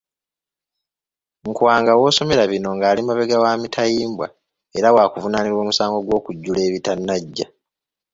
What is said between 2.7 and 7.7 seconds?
ng'ali mabega wa mitayimbwa era waakuvunaanibwa omusango gw'okujjula ebitanaggya.